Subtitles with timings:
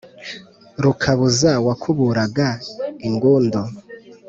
[0.83, 2.47] Rukabuza wakuburaga
[3.07, 3.61] ingundu*